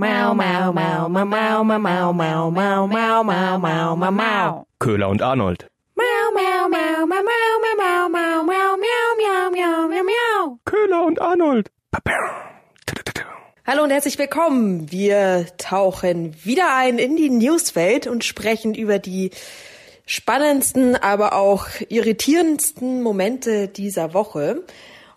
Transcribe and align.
Mau, 0.00 0.32
mau, 0.32 0.72
mau, 0.72 1.08
mau, 1.10 1.26
mau, 1.26 1.62
mau, 1.62 1.78
mau, 1.78 2.12
mau, 2.14 2.50
mau, 2.50 2.86
mau, 2.86 3.22
mau, 3.22 3.58
mau, 3.58 3.96
mau, 3.96 4.10
mau. 4.10 4.66
Köhler 4.78 5.08
und 5.10 5.20
Arnold. 5.20 5.66
Mau, 5.94 6.32
mau, 6.32 6.68
mau, 6.70 7.06
mau, 7.06 7.22
mau, 7.22 7.54
mau, 7.60 7.76
mau, 7.76 8.08
mau, 8.08 8.42
mau, 8.42 8.76
miau, 8.78 9.08
miau, 9.18 9.50
miau, 9.50 9.88
miau, 9.88 10.04
miau. 10.04 10.58
Köhler 10.64 11.04
und 11.04 11.20
Arnold. 11.20 11.68
Hallo 13.66 13.82
und 13.82 13.90
herzlich 13.90 14.18
willkommen. 14.18 14.90
Wir 14.90 15.44
tauchen 15.58 16.34
wieder 16.46 16.74
ein 16.74 16.98
in 16.98 17.16
die 17.16 17.28
Newswelt 17.28 18.06
und 18.06 18.24
sprechen 18.24 18.74
über 18.74 18.98
die 18.98 19.32
spannendsten, 20.06 20.96
aber 20.96 21.34
auch 21.34 21.66
irritierendsten 21.90 23.02
Momente 23.02 23.68
dieser 23.68 24.14
Woche. 24.14 24.64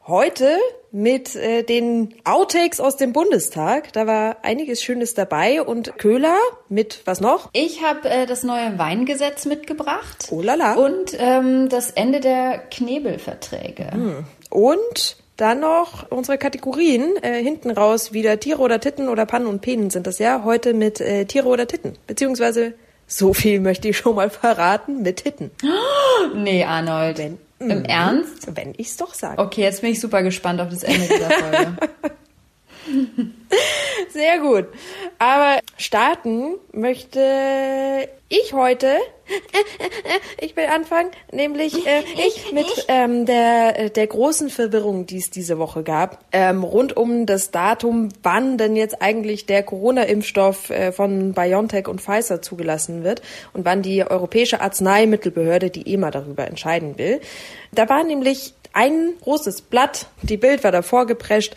Heute 0.05 0.57
mit 0.91 1.33
äh, 1.35 1.63
den 1.63 2.13
Outtakes 2.25 2.81
aus 2.81 2.97
dem 2.97 3.13
Bundestag. 3.13 3.93
Da 3.93 4.05
war 4.05 4.37
einiges 4.43 4.83
Schönes 4.83 5.13
dabei. 5.13 5.61
Und 5.61 5.97
Köhler 5.97 6.35
mit 6.67 7.01
was 7.05 7.21
noch? 7.21 7.49
Ich 7.53 7.81
habe 7.81 8.09
äh, 8.09 8.25
das 8.25 8.43
neue 8.43 8.77
Weingesetz 8.77 9.45
mitgebracht. 9.45 10.27
Oh 10.29 10.41
lala. 10.41 10.73
Und 10.73 11.15
ähm, 11.17 11.69
das 11.69 11.89
Ende 11.89 12.19
der 12.19 12.57
Knebelverträge. 12.69 13.91
Hm. 13.91 14.25
Und 14.49 15.17
dann 15.37 15.61
noch 15.61 16.11
unsere 16.11 16.37
Kategorien. 16.37 17.15
Äh, 17.21 17.41
hinten 17.41 17.71
raus 17.71 18.11
wieder 18.11 18.37
Tiere 18.41 18.59
oder 18.59 18.81
Titten 18.81 19.07
oder 19.07 19.25
Pannen 19.25 19.47
und 19.47 19.61
Penen 19.61 19.89
sind 19.89 20.05
das 20.05 20.19
ja. 20.19 20.43
Heute 20.43 20.73
mit 20.73 20.99
äh, 20.99 21.23
Tiere 21.23 21.47
oder 21.47 21.65
Titten. 21.65 21.97
Beziehungsweise 22.07 22.73
so 23.07 23.33
viel 23.33 23.61
möchte 23.61 23.87
ich 23.87 23.97
schon 23.97 24.15
mal 24.15 24.29
verraten 24.29 25.01
mit 25.01 25.23
Titten. 25.23 25.51
Nee, 26.35 26.63
Arnold. 26.63 27.17
Wenn, 27.17 27.37
Im 27.69 27.79
Mhm. 27.79 27.85
Ernst? 27.85 28.55
Wenn 28.55 28.73
ich's 28.77 28.97
doch 28.97 29.13
sage. 29.13 29.41
Okay, 29.41 29.61
jetzt 29.61 29.81
bin 29.81 29.91
ich 29.91 29.99
super 29.99 30.23
gespannt 30.23 30.59
auf 30.61 30.69
das 30.69 30.83
Ende 30.83 31.07
dieser 31.07 31.29
Folge. 31.31 31.75
Sehr 34.09 34.39
gut. 34.39 34.65
Aber 35.19 35.59
starten 35.77 36.55
möchte 36.71 38.07
ich 38.29 38.53
heute. 38.53 38.97
Ich 40.41 40.55
will 40.57 40.65
anfangen, 40.65 41.11
nämlich 41.31 41.87
äh, 41.87 42.01
ich 42.27 42.51
mit 42.53 42.65
ähm, 42.87 43.25
der, 43.25 43.89
der 43.89 44.07
großen 44.07 44.49
Verwirrung, 44.49 45.05
die 45.05 45.17
es 45.17 45.29
diese 45.29 45.57
Woche 45.57 45.83
gab, 45.83 46.25
ähm, 46.31 46.63
rund 46.63 46.97
um 46.97 47.25
das 47.25 47.51
Datum, 47.51 48.09
wann 48.21 48.57
denn 48.57 48.75
jetzt 48.75 49.01
eigentlich 49.01 49.45
der 49.45 49.63
Corona-Impfstoff 49.63 50.69
äh, 50.69 50.91
von 50.91 51.33
BioNTech 51.33 51.87
und 51.87 52.01
Pfizer 52.01 52.41
zugelassen 52.41 53.03
wird 53.03 53.21
und 53.53 53.65
wann 53.65 53.81
die 53.81 54.03
Europäische 54.03 54.59
Arzneimittelbehörde, 54.61 55.69
die 55.69 55.93
EMA, 55.93 56.11
darüber 56.11 56.47
entscheiden 56.47 56.97
will. 56.97 57.21
Da 57.71 57.87
war 57.87 58.03
nämlich 58.03 58.53
ein 58.73 59.13
großes 59.21 59.61
Blatt, 59.61 60.07
die 60.23 60.37
Bild 60.37 60.63
war 60.63 60.71
davor 60.71 61.05
geprescht 61.05 61.55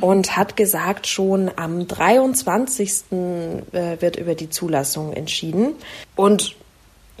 und 0.00 0.36
hat 0.36 0.56
gesagt, 0.56 1.06
schon 1.06 1.50
am 1.56 1.86
23. 1.86 3.04
äh, 3.72 4.00
wird 4.00 4.16
über 4.16 4.34
die 4.34 4.50
Zulassung 4.50 5.12
entschieden. 5.12 5.74
Und 6.16 6.56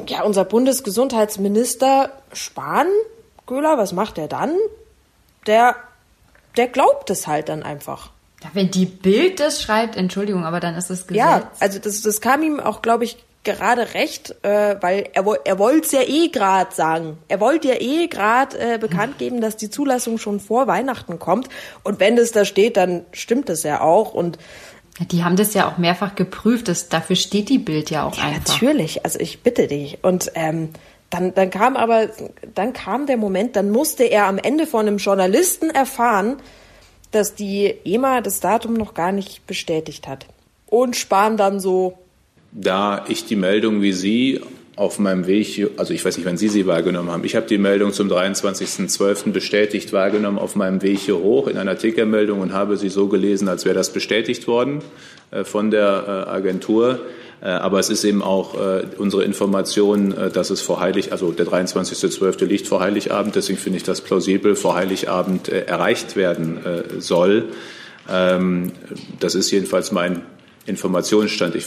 ja, 0.06 0.22
unser 0.22 0.44
Bundesgesundheitsminister 0.44 2.10
Spahn, 2.32 2.88
Göhler, 3.46 3.78
was 3.78 3.92
macht 3.92 4.18
er 4.18 4.28
dann? 4.28 4.54
Der, 5.46 5.76
der 6.56 6.66
glaubt 6.66 7.10
es 7.10 7.26
halt 7.26 7.48
dann 7.48 7.62
einfach. 7.62 8.10
Ja, 8.42 8.50
wenn 8.52 8.70
die 8.70 8.86
Bild 8.86 9.40
das 9.40 9.62
schreibt, 9.62 9.96
Entschuldigung, 9.96 10.44
aber 10.44 10.60
dann 10.60 10.76
ist 10.76 10.90
das 10.90 11.06
Gesetz. 11.06 11.16
Ja, 11.16 11.50
also 11.58 11.78
das, 11.78 12.02
das 12.02 12.20
kam 12.20 12.42
ihm 12.42 12.60
auch, 12.60 12.82
glaube 12.82 13.04
ich, 13.04 13.16
gerade 13.54 13.94
recht, 13.94 14.34
äh, 14.42 14.76
weil 14.80 15.08
er, 15.12 15.24
er 15.44 15.58
wollte 15.58 15.86
es 15.86 15.92
ja 15.92 16.02
eh 16.02 16.28
gerade 16.28 16.74
sagen. 16.74 17.18
Er 17.28 17.40
wollte 17.40 17.68
ja 17.68 17.80
eh 17.80 18.06
gerade 18.06 18.58
äh, 18.58 18.78
bekannt 18.78 19.18
geben, 19.18 19.40
dass 19.40 19.56
die 19.56 19.70
Zulassung 19.70 20.18
schon 20.18 20.38
vor 20.38 20.66
Weihnachten 20.66 21.18
kommt. 21.18 21.48
Und 21.82 21.98
wenn 21.98 22.16
das 22.16 22.32
da 22.32 22.44
steht, 22.44 22.76
dann 22.76 23.04
stimmt 23.12 23.48
das 23.48 23.62
ja 23.62 23.80
auch. 23.80 24.12
Und 24.12 24.38
Die 25.10 25.24
haben 25.24 25.36
das 25.36 25.54
ja 25.54 25.68
auch 25.68 25.78
mehrfach 25.78 26.14
geprüft. 26.14 26.68
Das, 26.68 26.88
dafür 26.88 27.16
steht 27.16 27.48
die 27.48 27.58
Bild 27.58 27.90
ja 27.90 28.04
auch 28.04 28.16
ja, 28.16 28.24
einfach. 28.24 28.52
natürlich, 28.52 29.04
also 29.04 29.18
ich 29.18 29.42
bitte 29.42 29.66
dich. 29.66 29.98
Und 30.02 30.30
ähm, 30.34 30.70
dann, 31.10 31.34
dann 31.34 31.50
kam 31.50 31.76
aber, 31.76 32.08
dann 32.54 32.72
kam 32.72 33.06
der 33.06 33.16
Moment, 33.16 33.56
dann 33.56 33.70
musste 33.70 34.04
er 34.04 34.26
am 34.26 34.38
Ende 34.38 34.66
von 34.66 34.86
einem 34.86 34.98
Journalisten 34.98 35.70
erfahren, 35.70 36.36
dass 37.10 37.34
die 37.34 37.74
EMA 37.84 38.20
das 38.20 38.40
Datum 38.40 38.74
noch 38.74 38.92
gar 38.92 39.12
nicht 39.12 39.46
bestätigt 39.46 40.06
hat. 40.06 40.26
Und 40.66 40.96
Spahn 40.96 41.38
dann 41.38 41.60
so, 41.60 41.98
Da 42.52 43.04
ich 43.08 43.24
die 43.26 43.36
Meldung 43.36 43.82
wie 43.82 43.92
Sie 43.92 44.40
auf 44.78 45.00
meinem 45.00 45.26
Weg, 45.26 45.70
also 45.76 45.92
ich 45.92 46.04
weiß 46.04 46.16
nicht, 46.16 46.26
wann 46.26 46.36
Sie 46.36 46.48
sie 46.48 46.66
wahrgenommen 46.66 47.10
haben. 47.10 47.24
Ich 47.24 47.34
habe 47.34 47.46
die 47.46 47.58
Meldung 47.58 47.92
zum 47.92 48.08
23.12. 48.08 49.32
bestätigt 49.32 49.92
wahrgenommen 49.92 50.38
auf 50.38 50.54
meinem 50.54 50.82
Weg 50.82 51.00
hier 51.00 51.18
hoch 51.18 51.48
in 51.48 51.58
einer 51.58 51.76
Tickermeldung 51.76 52.40
und 52.40 52.52
habe 52.52 52.76
sie 52.76 52.88
so 52.88 53.08
gelesen, 53.08 53.48
als 53.48 53.64
wäre 53.64 53.74
das 53.74 53.92
bestätigt 53.92 54.46
worden 54.46 54.82
äh, 55.32 55.42
von 55.42 55.72
der 55.72 56.04
äh, 56.06 56.30
Agentur. 56.30 57.00
Äh, 57.40 57.48
Aber 57.48 57.80
es 57.80 57.90
ist 57.90 58.04
eben 58.04 58.22
auch 58.22 58.54
unsere 58.98 59.24
Information, 59.24 60.14
dass 60.32 60.50
es 60.50 60.60
vor 60.60 60.80
Heilig, 60.80 61.10
also 61.12 61.32
der 61.32 61.46
23.12. 61.46 62.44
liegt 62.44 62.68
vor 62.68 62.80
Heiligabend, 62.80 63.34
deswegen 63.34 63.58
finde 63.58 63.78
ich 63.78 63.82
das 63.82 64.00
plausibel, 64.00 64.54
vor 64.54 64.74
Heiligabend 64.74 65.48
erreicht 65.48 66.14
werden 66.16 66.58
soll. 66.98 67.46
Ähm, 68.08 68.72
Das 69.20 69.34
ist 69.34 69.50
jedenfalls 69.50 69.92
mein 69.92 70.22
Informationsstand. 70.68 71.54
Ich 71.54 71.66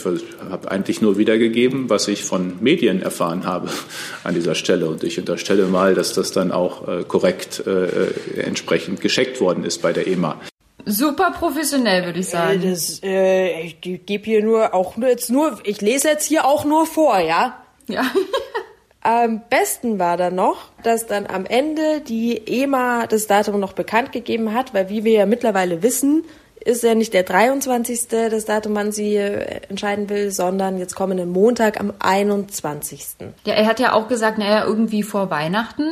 habe 0.49 0.71
eigentlich 0.71 1.01
nur 1.01 1.17
wiedergegeben, 1.17 1.89
was 1.89 2.07
ich 2.07 2.23
von 2.23 2.57
Medien 2.61 3.01
erfahren 3.01 3.45
habe 3.45 3.69
an 4.23 4.35
dieser 4.35 4.55
Stelle. 4.55 4.87
Und 4.89 5.03
ich 5.03 5.19
unterstelle 5.19 5.65
mal, 5.65 5.95
dass 5.95 6.13
das 6.13 6.31
dann 6.31 6.51
auch 6.51 6.87
äh, 6.87 7.03
korrekt 7.03 7.63
äh, 7.65 7.85
äh, 7.85 8.39
entsprechend 8.39 9.01
gescheckt 9.01 9.41
worden 9.41 9.63
ist 9.63 9.81
bei 9.81 9.93
der 9.93 10.07
EMA. 10.07 10.39
Super 10.85 11.31
professionell, 11.31 12.05
würde 12.05 12.19
ich 12.19 12.29
sagen. 12.29 12.61
Das, 12.63 13.01
äh, 13.03 13.61
ich 13.61 13.81
gebe 13.81 14.23
hier 14.23 14.43
nur 14.43 14.73
auch 14.73 14.97
nur 14.97 15.09
jetzt 15.09 15.29
nur, 15.29 15.59
ich 15.63 15.81
lese 15.81 16.07
jetzt 16.07 16.25
hier 16.25 16.45
auch 16.45 16.65
nur 16.65 16.85
vor, 16.85 17.19
ja. 17.19 17.61
Ja. 17.87 18.11
Am 19.03 19.41
besten 19.49 19.97
war 19.97 20.15
dann 20.15 20.35
noch, 20.35 20.69
dass 20.83 21.07
dann 21.07 21.25
am 21.25 21.47
Ende 21.47 22.01
die 22.01 22.37
EMA 22.45 23.07
das 23.07 23.25
Datum 23.25 23.59
noch 23.59 23.73
bekannt 23.73 24.11
gegeben 24.11 24.53
hat, 24.53 24.75
weil 24.75 24.89
wie 24.89 25.03
wir 25.03 25.13
ja 25.13 25.25
mittlerweile 25.25 25.81
wissen, 25.81 26.23
ist 26.63 26.83
ja 26.83 26.95
nicht 26.95 27.13
der 27.13 27.23
23. 27.23 28.07
das 28.07 28.45
Datum, 28.45 28.75
wann 28.75 28.91
sie 28.91 29.15
äh, 29.15 29.61
entscheiden 29.69 30.09
will, 30.09 30.31
sondern 30.31 30.77
jetzt 30.77 30.95
kommenden 30.95 31.29
Montag 31.31 31.79
am 31.79 31.93
21. 31.99 33.05
Ja, 33.45 33.53
er 33.53 33.65
hat 33.65 33.79
ja 33.79 33.93
auch 33.93 34.07
gesagt, 34.07 34.37
naja, 34.37 34.63
irgendwie 34.65 35.03
vor 35.03 35.29
Weihnachten. 35.29 35.83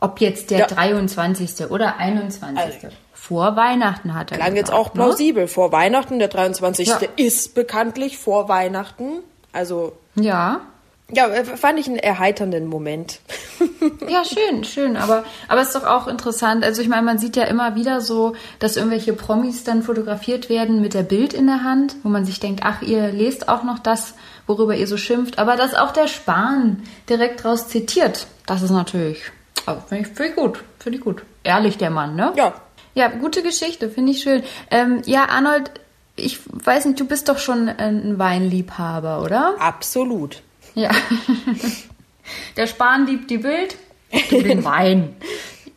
Ob 0.00 0.20
jetzt 0.20 0.50
der 0.50 0.60
Ja. 0.60 0.66
23. 0.66 1.70
oder 1.70 1.96
21. 1.98 2.58
Also- 2.84 2.88
vor 3.12 3.56
Weihnachten 3.56 4.14
hat 4.14 4.30
er 4.30 4.38
Klang 4.38 4.54
jetzt 4.56 4.66
gesagt, 4.70 4.78
auch 4.78 4.92
plausibel. 4.92 5.48
Vor 5.48 5.70
Weihnachten, 5.72 6.18
der 6.18 6.28
23. 6.28 6.88
Ja. 6.88 7.00
ist 7.16 7.54
bekanntlich 7.54 8.16
vor 8.16 8.48
Weihnachten. 8.48 9.18
Also, 9.52 9.92
Ne? 10.14 10.24
Ja. 10.26 10.60
Ja, 11.10 11.26
äh, 11.28 11.44
fand 11.44 11.78
ich 11.78 11.86
einen 11.86 11.98
erheiternden 11.98 12.66
Moment. 12.66 13.20
Ja, 14.08 14.24
schön, 14.24 14.64
schön. 14.64 14.96
Aber, 14.96 15.24
aber 15.48 15.60
es 15.60 15.68
ist 15.68 15.76
doch 15.76 15.84
auch 15.84 16.08
interessant. 16.08 16.64
Also 16.64 16.80
ich 16.80 16.88
meine, 16.88 17.02
man 17.02 17.18
sieht 17.18 17.36
ja 17.36 17.44
immer 17.44 17.74
wieder 17.74 18.00
so, 18.00 18.34
dass 18.58 18.76
irgendwelche 18.76 19.12
Promis 19.12 19.64
dann 19.64 19.82
fotografiert 19.82 20.48
werden 20.48 20.80
mit 20.80 20.94
der 20.94 21.02
Bild 21.02 21.34
in 21.34 21.46
der 21.46 21.62
Hand, 21.62 21.96
wo 22.02 22.08
man 22.08 22.24
sich 22.24 22.40
denkt, 22.40 22.62
ach, 22.64 22.80
ihr 22.82 23.12
lest 23.12 23.48
auch 23.48 23.64
noch 23.64 23.78
das, 23.78 24.14
worüber 24.46 24.74
ihr 24.74 24.86
so 24.86 24.96
schimpft. 24.96 25.38
Aber 25.38 25.56
dass 25.56 25.74
auch 25.74 25.92
der 25.92 26.08
Spahn 26.08 26.82
direkt 27.08 27.44
raus 27.44 27.68
zitiert, 27.68 28.26
das 28.46 28.62
ist 28.62 28.70
natürlich, 28.70 29.22
also 29.66 29.82
finde 29.86 30.08
ich, 30.08 30.16
find 30.16 30.30
ich 30.30 30.36
gut, 30.36 30.64
finde 30.78 30.98
ich 30.98 31.04
gut. 31.04 31.22
Ehrlich, 31.44 31.76
der 31.76 31.90
Mann, 31.90 32.16
ne? 32.16 32.32
Ja. 32.36 32.54
Ja, 32.94 33.08
gute 33.08 33.42
Geschichte, 33.42 33.90
finde 33.90 34.12
ich 34.12 34.22
schön. 34.22 34.42
Ähm, 34.70 35.02
ja, 35.04 35.28
Arnold, 35.28 35.70
ich 36.16 36.40
weiß 36.50 36.86
nicht, 36.86 36.98
du 36.98 37.06
bist 37.06 37.28
doch 37.28 37.38
schon 37.38 37.68
ein 37.68 38.18
Weinliebhaber, 38.18 39.22
oder? 39.22 39.54
Absolut. 39.60 40.42
Ja. 40.78 40.90
Der 42.56 42.66
Spahn 42.66 43.06
liebt 43.06 43.30
die 43.30 43.38
Bild, 43.38 43.76
du 44.30 44.42
den 44.42 44.64
Wein. 44.64 45.16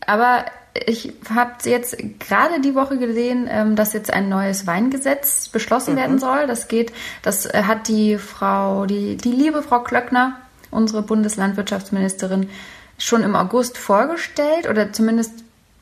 Aber 0.05 0.45
ich 0.85 1.13
habe 1.33 1.53
jetzt 1.65 1.97
gerade 2.19 2.61
die 2.61 2.75
Woche 2.75 2.97
gesehen, 2.97 3.47
ähm, 3.49 3.75
dass 3.75 3.93
jetzt 3.93 4.11
ein 4.11 4.29
neues 4.29 4.67
Weingesetz 4.67 5.49
beschlossen 5.49 5.95
werden 5.95 6.19
soll. 6.19 6.47
Das 6.47 6.67
geht, 6.67 6.93
das 7.23 7.45
äh, 7.45 7.63
hat 7.63 7.87
die 7.87 8.17
Frau, 8.17 8.85
die, 8.85 9.17
die 9.17 9.31
liebe 9.31 9.63
Frau 9.63 9.79
Klöckner, 9.79 10.37
unsere 10.69 11.01
Bundeslandwirtschaftsministerin, 11.01 12.49
schon 12.97 13.23
im 13.23 13.35
August 13.35 13.77
vorgestellt 13.77 14.69
oder 14.69 14.93
zumindest 14.93 15.33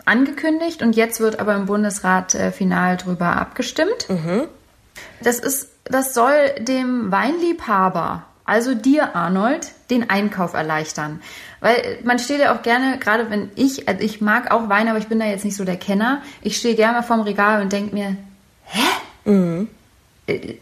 angekündigt. 0.05 0.81
Und 0.81 0.95
jetzt 0.95 1.19
wird 1.19 1.39
aber 1.39 1.55
im 1.55 1.65
Bundesrat 1.65 2.35
äh, 2.35 2.51
final 2.51 2.97
drüber 2.97 3.35
abgestimmt. 3.35 4.07
Das 5.21 5.39
ist, 5.39 5.69
das 5.85 6.13
soll 6.13 6.33
dem 6.59 7.11
Weinliebhaber, 7.11 8.23
also 8.49 8.73
dir, 8.73 9.15
Arnold, 9.15 9.67
den 9.89 10.09
Einkauf 10.09 10.53
erleichtern. 10.53 11.21
Weil 11.61 11.99
man 12.03 12.19
steht 12.19 12.39
ja 12.39 12.55
auch 12.55 12.61
gerne, 12.61 12.97
gerade 12.99 13.29
wenn 13.29 13.49
ich, 13.55 13.87
also 13.87 14.03
ich 14.03 14.19
mag 14.21 14.51
auch 14.51 14.67
Wein, 14.69 14.87
aber 14.89 14.97
ich 14.97 15.07
bin 15.07 15.19
da 15.19 15.25
jetzt 15.25 15.45
nicht 15.45 15.55
so 15.55 15.63
der 15.65 15.77
Kenner. 15.77 16.21
Ich 16.41 16.57
stehe 16.57 16.75
gerne 16.75 16.93
mal 16.97 17.01
vorm 17.03 17.21
Regal 17.21 17.61
und 17.61 17.71
denke 17.71 17.93
mir, 17.95 18.15
hä? 18.65 18.81
Äh, 20.27 20.55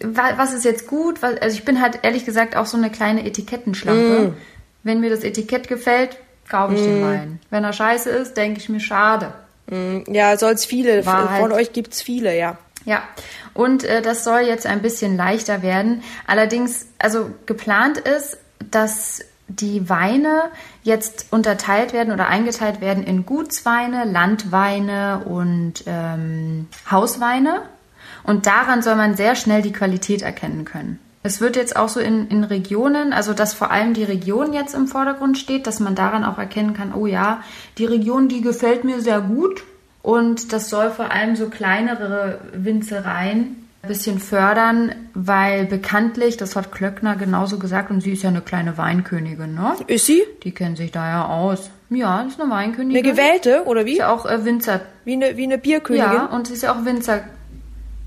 wa- 0.00 0.34
Was 0.36 0.52
ist 0.52 0.64
jetzt 0.64 0.86
gut? 0.86 1.22
Also 1.22 1.56
ich 1.56 1.64
bin 1.64 1.80
halt 1.80 2.00
ehrlich 2.02 2.24
gesagt 2.24 2.56
auch 2.56 2.66
so 2.66 2.76
eine 2.76 2.90
kleine 2.90 3.24
Etikettenschlampe. 3.26 4.34
Wenn 4.82 5.00
mir 5.00 5.10
das 5.10 5.24
Etikett 5.24 5.68
gefällt, 5.68 6.16
kaufe 6.48 6.74
ich 6.74 6.82
den 6.84 7.02
Wein. 7.02 7.40
Wenn 7.50 7.64
er 7.64 7.72
scheiße 7.72 8.08
ist, 8.10 8.36
denke 8.36 8.60
ich 8.60 8.68
mir, 8.68 8.80
schade. 8.80 9.32
Ja, 10.10 10.36
soll's 10.38 10.64
viele. 10.64 11.04
War 11.04 11.28
Von 11.40 11.52
euch 11.52 11.72
gibt's 11.74 12.00
viele, 12.00 12.36
ja. 12.38 12.56
Ja, 12.88 13.02
und 13.52 13.84
äh, 13.84 14.00
das 14.00 14.24
soll 14.24 14.40
jetzt 14.40 14.64
ein 14.64 14.80
bisschen 14.80 15.18
leichter 15.18 15.60
werden. 15.60 16.02
Allerdings, 16.26 16.86
also 16.98 17.30
geplant 17.44 17.98
ist, 17.98 18.38
dass 18.70 19.20
die 19.46 19.90
Weine 19.90 20.44
jetzt 20.84 21.26
unterteilt 21.30 21.92
werden 21.92 22.14
oder 22.14 22.28
eingeteilt 22.28 22.80
werden 22.80 23.04
in 23.04 23.26
Gutsweine, 23.26 24.06
Landweine 24.06 25.20
und 25.26 25.84
ähm, 25.86 26.68
Hausweine. 26.90 27.60
Und 28.24 28.46
daran 28.46 28.80
soll 28.80 28.96
man 28.96 29.16
sehr 29.16 29.36
schnell 29.36 29.60
die 29.60 29.72
Qualität 29.72 30.22
erkennen 30.22 30.64
können. 30.64 30.98
Es 31.22 31.42
wird 31.42 31.56
jetzt 31.56 31.76
auch 31.76 31.90
so 31.90 32.00
in, 32.00 32.28
in 32.28 32.42
Regionen, 32.42 33.12
also 33.12 33.34
dass 33.34 33.52
vor 33.52 33.70
allem 33.70 33.92
die 33.92 34.04
Region 34.04 34.54
jetzt 34.54 34.74
im 34.74 34.86
Vordergrund 34.86 35.36
steht, 35.36 35.66
dass 35.66 35.78
man 35.78 35.94
daran 35.94 36.24
auch 36.24 36.38
erkennen 36.38 36.72
kann, 36.72 36.94
oh 36.94 37.04
ja, 37.04 37.42
die 37.76 37.84
Region, 37.84 38.30
die 38.30 38.40
gefällt 38.40 38.84
mir 38.84 39.02
sehr 39.02 39.20
gut. 39.20 39.62
Und 40.02 40.52
das 40.52 40.70
soll 40.70 40.90
vor 40.90 41.10
allem 41.10 41.36
so 41.36 41.48
kleinere 41.48 42.40
Winzereien 42.52 43.68
ein 43.82 43.88
bisschen 43.88 44.18
fördern, 44.18 44.92
weil 45.14 45.64
bekanntlich, 45.66 46.36
das 46.36 46.56
hat 46.56 46.72
Klöckner 46.72 47.16
genauso 47.16 47.58
gesagt, 47.58 47.90
und 47.90 48.00
sie 48.00 48.12
ist 48.12 48.22
ja 48.22 48.28
eine 48.28 48.40
kleine 48.40 48.76
Weinkönigin, 48.76 49.54
ne? 49.54 49.76
Ist 49.86 50.06
sie? 50.06 50.22
Die 50.42 50.52
kennt 50.52 50.78
sich 50.78 50.90
da 50.90 51.08
ja 51.08 51.26
aus. 51.26 51.70
Ja, 51.90 52.22
ist 52.22 52.40
eine 52.40 52.50
Weinkönigin. 52.50 53.04
Eine 53.04 53.12
gewählte, 53.12 53.64
oder 53.66 53.86
wie? 53.86 53.92
Ist 53.92 53.98
ja 53.98 54.10
auch 54.12 54.26
äh, 54.26 54.44
Winzer. 54.44 54.80
Wie 55.04 55.12
eine, 55.14 55.36
wie 55.36 55.44
eine 55.44 55.58
Bierkönigin? 55.58 56.12
Ja, 56.12 56.26
und 56.26 56.48
sie 56.48 56.54
ist 56.54 56.62
ja 56.62 56.72
auch 56.72 56.84
Winzer. 56.84 57.20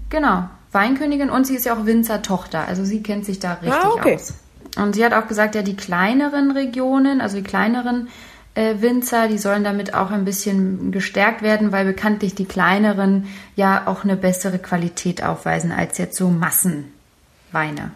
Genau. 0.10 0.44
Weinkönigin 0.72 1.30
und 1.30 1.48
sie 1.48 1.56
ist 1.56 1.66
ja 1.66 1.74
auch 1.74 1.86
Winzertochter. 1.86 2.68
Also 2.68 2.86
sie 2.86 3.02
kennt 3.04 3.26
sich 3.26 3.40
da 3.40 3.54
richtig 3.54 3.74
Ah, 3.74 3.90
okay. 3.90 4.16
aus. 4.16 4.34
Und 4.78 4.96
sie 4.96 5.04
hat 5.04 5.14
auch 5.14 5.28
gesagt, 5.28 5.56
ja, 5.56 5.64
die 5.64 5.76
kleineren 5.76 6.52
Regionen, 6.52 7.20
also 7.22 7.38
die 7.38 7.44
kleineren 7.44 8.08
äh, 8.56 8.76
Winzer, 8.82 9.28
die 9.28 9.38
sollen 9.38 9.64
damit 9.64 9.94
auch 9.94 10.12
ein 10.12 10.26
bisschen 10.26 10.92
gestärkt 10.92 11.42
werden, 11.42 11.72
weil 11.72 11.86
bekanntlich 11.86 12.36
die 12.36 12.46
kleineren 12.46 13.28
ja 13.56 13.88
auch 13.88 14.04
eine 14.04 14.18
bessere 14.18 14.60
Qualität 14.60 15.24
aufweisen 15.24 15.72
als 15.72 15.98
jetzt 15.98 16.18
so 16.18 16.30
Massenweine. 16.30 17.92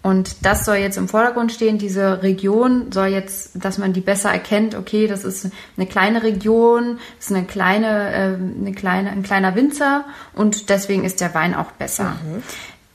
Und 0.00 0.46
das 0.46 0.64
soll 0.64 0.76
jetzt 0.76 0.96
im 0.96 1.08
Vordergrund 1.08 1.52
stehen. 1.52 1.78
Diese 1.78 2.22
Region 2.22 2.92
soll 2.92 3.08
jetzt, 3.08 3.50
dass 3.62 3.78
man 3.78 3.92
die 3.92 4.00
besser 4.00 4.30
erkennt. 4.30 4.76
Okay, 4.76 5.08
das 5.08 5.24
ist 5.24 5.50
eine 5.76 5.86
kleine 5.86 6.22
Region, 6.22 6.98
das 7.16 7.30
ist 7.30 7.36
eine 7.36 7.44
kleine, 7.46 8.12
äh, 8.12 8.60
eine 8.60 8.72
kleine, 8.72 9.10
ein 9.10 9.22
kleiner 9.24 9.56
Winzer 9.56 10.04
und 10.34 10.70
deswegen 10.70 11.04
ist 11.04 11.20
der 11.20 11.34
Wein 11.34 11.54
auch 11.54 11.72
besser. 11.72 12.16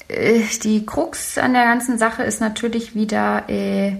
Äh, 0.07 0.41
Die 0.63 0.85
Krux 0.85 1.37
an 1.37 1.53
der 1.53 1.65
ganzen 1.65 1.97
Sache 1.97 2.23
ist 2.23 2.39
natürlich 2.39 2.95
wieder, 2.95 3.43
äh, 3.49 3.97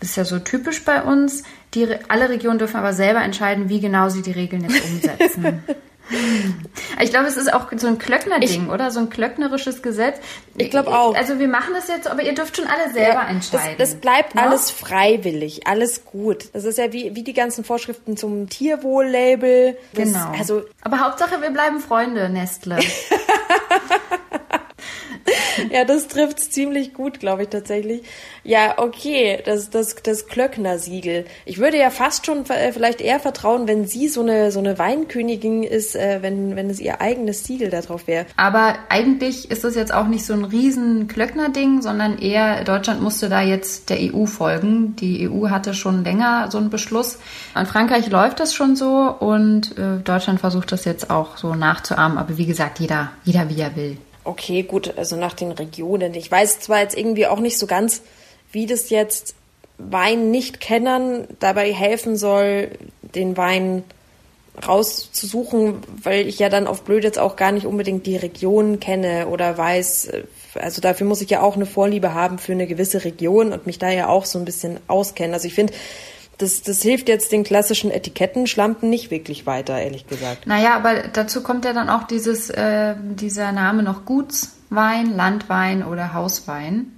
ist 0.00 0.16
ja 0.16 0.24
so 0.24 0.38
typisch 0.38 0.84
bei 0.84 1.02
uns. 1.02 1.42
Die, 1.74 1.88
alle 2.08 2.28
Regionen 2.28 2.58
dürfen 2.58 2.76
aber 2.76 2.92
selber 2.92 3.22
entscheiden, 3.22 3.68
wie 3.68 3.80
genau 3.80 4.08
sie 4.08 4.22
die 4.22 4.32
Regeln 4.32 4.68
jetzt 4.68 4.84
umsetzen. 4.84 5.62
Ich 7.00 7.10
glaube, 7.10 7.26
es 7.26 7.36
ist 7.36 7.52
auch 7.52 7.66
so 7.76 7.88
ein 7.88 7.98
Klöckner-Ding, 7.98 8.70
oder? 8.70 8.90
So 8.90 9.00
ein 9.00 9.10
klöcknerisches 9.10 9.82
Gesetz. 9.82 10.16
Ich 10.56 10.70
glaub 10.70 10.86
auch. 10.86 11.14
Also 11.14 11.38
wir 11.38 11.48
machen 11.48 11.74
das 11.74 11.88
jetzt, 11.88 12.08
aber 12.08 12.22
ihr 12.22 12.34
dürft 12.34 12.56
schon 12.56 12.66
alle 12.66 12.92
selber 12.92 13.22
Ja, 13.22 13.28
entscheiden. 13.28 13.74
Das, 13.76 13.90
das 13.90 14.00
bleibt 14.00 14.34
Ne? 14.34 14.42
alles 14.42 14.70
freiwillig, 14.70 15.66
alles 15.66 16.04
gut. 16.04 16.46
Das 16.52 16.64
ist 16.64 16.78
ja 16.78 16.92
wie, 16.92 17.14
wie 17.14 17.22
die 17.22 17.32
ganzen 17.34 17.64
Vorschriften 17.64 18.16
zum 18.16 18.48
Tierwohl-Label. 18.48 19.76
Genau. 19.94 20.32
Also 20.38 20.62
aber 20.80 21.00
Hauptsache, 21.00 21.42
wir 21.42 21.50
bleiben 21.50 21.80
Freunde, 21.80 22.28
Nestle. 22.28 22.78
Ja, 25.70 25.84
das 25.84 26.08
trifft's 26.08 26.50
ziemlich 26.50 26.94
gut, 26.94 27.20
glaube 27.20 27.44
ich 27.44 27.48
tatsächlich. 27.48 28.02
Ja, 28.44 28.74
okay, 28.78 29.42
das 29.44 29.70
das 29.70 29.96
das 29.96 30.26
Klöckner-Siegel. 30.26 31.24
Ich 31.44 31.58
würde 31.58 31.78
ja 31.78 31.90
fast 31.90 32.26
schon 32.26 32.48
äh, 32.50 32.72
vielleicht 32.72 33.00
eher 33.00 33.20
vertrauen, 33.20 33.66
wenn 33.66 33.86
sie 33.86 34.08
so 34.08 34.20
eine 34.20 34.52
so 34.52 34.58
eine 34.58 34.78
Weinkönigin 34.78 35.62
ist, 35.62 35.96
äh, 35.96 36.18
wenn 36.22 36.56
wenn 36.56 36.70
es 36.70 36.80
ihr 36.80 37.00
eigenes 37.00 37.44
Siegel 37.44 37.70
da 37.70 37.80
drauf 37.80 38.06
wäre. 38.06 38.26
Aber 38.36 38.74
eigentlich 38.88 39.50
ist 39.50 39.64
das 39.64 39.74
jetzt 39.74 39.92
auch 39.92 40.06
nicht 40.06 40.24
so 40.24 40.34
ein 40.34 40.44
riesen 40.44 41.08
Klöckner-Ding, 41.08 41.82
sondern 41.82 42.18
eher 42.18 42.64
Deutschland 42.64 43.02
musste 43.02 43.28
da 43.28 43.42
jetzt 43.42 43.90
der 43.90 43.98
EU 44.00 44.26
folgen. 44.26 44.96
Die 44.96 45.28
EU 45.28 45.50
hatte 45.50 45.74
schon 45.74 46.04
länger 46.04 46.50
so 46.50 46.58
einen 46.58 46.70
Beschluss. 46.70 47.18
In 47.58 47.66
Frankreich 47.66 48.08
läuft 48.10 48.40
das 48.40 48.54
schon 48.54 48.76
so 48.76 49.14
und 49.18 49.76
äh, 49.78 49.98
Deutschland 50.04 50.40
versucht 50.40 50.72
das 50.72 50.84
jetzt 50.84 51.10
auch 51.10 51.36
so 51.36 51.54
nachzuahmen. 51.54 52.18
Aber 52.18 52.36
wie 52.38 52.46
gesagt, 52.46 52.78
jeder, 52.78 53.10
jeder 53.24 53.48
wie 53.48 53.60
er 53.60 53.76
will. 53.76 53.96
Okay, 54.26 54.64
gut, 54.64 54.98
also 54.98 55.14
nach 55.14 55.34
den 55.34 55.52
Regionen. 55.52 56.12
Ich 56.14 56.28
weiß 56.28 56.58
zwar 56.58 56.80
jetzt 56.80 56.98
irgendwie 56.98 57.28
auch 57.28 57.38
nicht 57.38 57.58
so 57.58 57.68
ganz, 57.68 58.02
wie 58.50 58.66
das 58.66 58.90
jetzt 58.90 59.36
Wein-Nicht-Kennern 59.78 61.28
dabei 61.38 61.72
helfen 61.72 62.16
soll, 62.16 62.72
den 63.02 63.36
Wein 63.36 63.84
rauszusuchen, 64.66 65.76
weil 66.02 66.26
ich 66.26 66.40
ja 66.40 66.48
dann 66.48 66.66
auf 66.66 66.82
blöd 66.82 67.04
jetzt 67.04 67.20
auch 67.20 67.36
gar 67.36 67.52
nicht 67.52 67.66
unbedingt 67.66 68.04
die 68.06 68.16
Region 68.16 68.80
kenne 68.80 69.28
oder 69.28 69.56
weiß, 69.56 70.06
äh, 70.06 70.22
also 70.54 70.80
dafür 70.80 71.06
muss 71.06 71.20
ich 71.20 71.30
ja 71.30 71.42
auch 71.42 71.54
eine 71.54 71.66
Vorliebe 71.66 72.12
haben 72.12 72.38
für 72.38 72.52
eine 72.52 72.66
gewisse 72.66 73.04
Region 73.04 73.52
und 73.52 73.66
mich 73.66 73.78
da 73.78 73.90
ja 73.90 74.08
auch 74.08 74.24
so 74.24 74.40
ein 74.40 74.44
bisschen 74.44 74.80
auskennen. 74.88 75.34
Also 75.34 75.46
ich 75.46 75.54
finde, 75.54 75.72
das, 76.38 76.62
das 76.62 76.82
hilft 76.82 77.08
jetzt 77.08 77.32
den 77.32 77.44
klassischen 77.44 77.90
Etikettenschlampen 77.90 78.90
nicht 78.90 79.10
wirklich 79.10 79.46
weiter, 79.46 79.78
ehrlich 79.80 80.06
gesagt. 80.06 80.46
Naja, 80.46 80.74
aber 80.76 81.04
dazu 81.12 81.42
kommt 81.42 81.64
ja 81.64 81.72
dann 81.72 81.88
auch 81.88 82.04
dieses, 82.04 82.50
äh, 82.50 82.94
dieser 83.00 83.52
Name 83.52 83.82
noch 83.82 84.04
Gutswein, 84.04 85.14
Landwein 85.16 85.82
oder 85.84 86.12
Hauswein. 86.14 86.92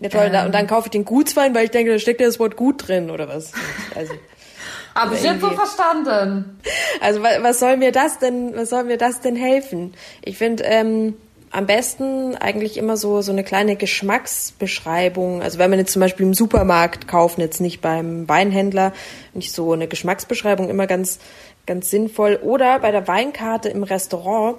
Ja, 0.00 0.08
toll, 0.08 0.30
da- 0.30 0.44
und 0.46 0.52
dann 0.52 0.66
kaufe 0.66 0.86
ich 0.88 0.90
den 0.90 1.04
Gutswein, 1.04 1.54
weil 1.54 1.64
ich 1.66 1.70
denke, 1.70 1.92
da 1.92 1.98
steckt 1.98 2.20
ja 2.20 2.26
das 2.26 2.40
Wort 2.40 2.56
gut 2.56 2.88
drin 2.88 3.10
oder 3.10 3.28
was. 3.28 3.52
Also, 3.94 4.14
Aber 4.94 5.14
ich 5.14 5.22
jetzt 5.22 5.40
so 5.40 5.50
verstanden. 5.52 6.58
also 7.00 7.22
wa- 7.22 7.38
was 7.42 7.60
soll 7.60 7.76
mir 7.76 7.92
das 7.92 8.18
denn, 8.18 8.54
was 8.56 8.70
soll 8.70 8.84
mir 8.84 8.98
das 8.98 9.20
denn 9.20 9.36
helfen? 9.36 9.94
Ich 10.22 10.36
finde 10.36 10.64
ähm, 10.64 11.14
am 11.52 11.66
besten 11.66 12.34
eigentlich 12.36 12.78
immer 12.78 12.96
so 12.96 13.20
so 13.20 13.30
eine 13.30 13.44
kleine 13.44 13.76
Geschmacksbeschreibung. 13.76 15.42
Also 15.42 15.58
wenn 15.58 15.70
man 15.70 15.78
jetzt 15.78 15.92
zum 15.92 16.00
Beispiel 16.00 16.26
im 16.26 16.34
Supermarkt 16.34 17.06
kauft, 17.06 17.38
jetzt 17.38 17.60
nicht 17.60 17.80
beim 17.80 18.28
Weinhändler, 18.28 18.92
nicht 19.34 19.52
so 19.52 19.72
eine 19.72 19.86
Geschmacksbeschreibung 19.86 20.70
immer 20.70 20.86
ganz 20.86 21.18
ganz 21.66 21.90
sinnvoll. 21.90 22.40
Oder 22.42 22.80
bei 22.80 22.90
der 22.90 23.06
Weinkarte 23.06 23.68
im 23.68 23.82
Restaurant 23.82 24.58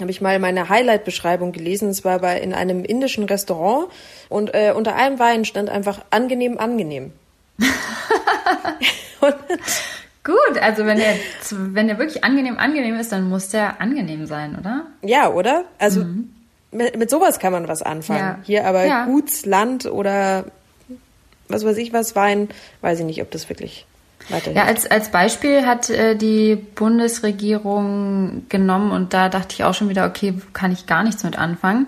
habe 0.00 0.10
ich 0.10 0.20
mal 0.20 0.38
meine 0.38 0.68
Highlight-Beschreibung 0.68 1.52
gelesen. 1.52 1.88
Es 1.88 2.04
war 2.04 2.18
bei 2.18 2.38
in 2.40 2.52
einem 2.52 2.84
indischen 2.84 3.24
Restaurant 3.24 3.86
und 4.28 4.54
äh, 4.54 4.72
unter 4.74 4.96
einem 4.96 5.18
Wein 5.18 5.44
stand 5.44 5.70
einfach 5.70 6.00
angenehm, 6.10 6.58
angenehm. 6.58 7.12
und, 9.20 9.34
Gut, 10.24 10.58
also 10.60 10.86
wenn 10.86 10.98
der, 10.98 11.14
wenn 11.50 11.88
der 11.88 11.98
wirklich 11.98 12.22
angenehm 12.22 12.56
angenehm 12.56 12.94
ist, 12.96 13.10
dann 13.10 13.28
muss 13.28 13.48
der 13.48 13.80
angenehm 13.80 14.26
sein, 14.26 14.56
oder? 14.58 14.86
ja, 15.02 15.28
oder? 15.30 15.64
Also 15.78 16.04
mit, 16.70 16.96
mit 16.96 17.10
sowas 17.10 17.38
kann 17.40 17.52
man 17.52 17.66
was 17.66 17.82
anfangen. 17.82 18.20
Ja. 18.20 18.38
Hier 18.44 18.66
aber 18.66 18.84
Ja. 18.84 19.04
Gutsland 19.06 19.86
oder 19.86 20.44
was 21.48 21.64
weiß 21.64 21.76
ich 21.76 21.92
was 21.92 22.14
Wein, 22.14 22.48
weiß 22.80 23.00
ich 23.00 23.04
nicht, 23.04 23.20
ob 23.20 23.30
das 23.32 23.48
wirklich 23.48 23.84
weiterhilft. 24.28 24.56
Ja, 24.56 24.64
als, 24.64 24.88
als 24.88 25.10
Beispiel 25.10 25.66
hat 25.66 25.90
äh, 25.90 26.14
die 26.14 26.54
Bundesregierung 26.54 28.46
genommen 28.48 28.92
und 28.92 29.12
da 29.12 29.28
dachte 29.28 29.54
ich 29.54 29.64
auch 29.64 29.74
schon 29.74 29.88
wieder, 29.88 30.06
okay, 30.06 30.34
kann 30.52 30.72
ich 30.72 30.86
gar 30.86 31.02
nichts 31.02 31.24
mit 31.24 31.36
anfangen. 31.36 31.86